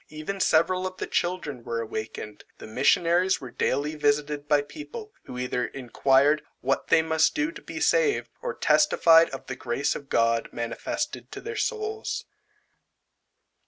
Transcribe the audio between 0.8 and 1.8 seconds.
of the children were